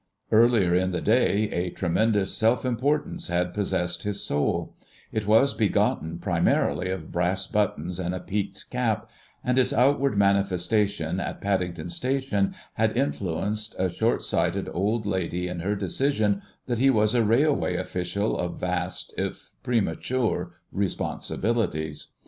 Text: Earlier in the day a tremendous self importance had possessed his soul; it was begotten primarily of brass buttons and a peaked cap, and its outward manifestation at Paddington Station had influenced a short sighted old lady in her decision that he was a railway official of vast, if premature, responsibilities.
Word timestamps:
Earlier 0.31 0.73
in 0.73 0.89
the 0.89 0.99
day 0.99 1.47
a 1.51 1.69
tremendous 1.69 2.35
self 2.35 2.65
importance 2.65 3.27
had 3.27 3.53
possessed 3.53 4.01
his 4.01 4.23
soul; 4.23 4.75
it 5.11 5.27
was 5.27 5.53
begotten 5.53 6.17
primarily 6.17 6.89
of 6.89 7.11
brass 7.11 7.45
buttons 7.45 7.99
and 7.99 8.15
a 8.15 8.19
peaked 8.19 8.71
cap, 8.71 9.11
and 9.43 9.59
its 9.59 9.71
outward 9.71 10.17
manifestation 10.17 11.19
at 11.19 11.39
Paddington 11.39 11.91
Station 11.91 12.55
had 12.73 12.97
influenced 12.97 13.75
a 13.77 13.91
short 13.91 14.23
sighted 14.23 14.67
old 14.73 15.05
lady 15.05 15.47
in 15.47 15.59
her 15.59 15.75
decision 15.75 16.41
that 16.65 16.79
he 16.79 16.89
was 16.89 17.13
a 17.13 17.21
railway 17.23 17.75
official 17.75 18.35
of 18.39 18.59
vast, 18.59 19.13
if 19.19 19.51
premature, 19.61 20.53
responsibilities. 20.71 22.07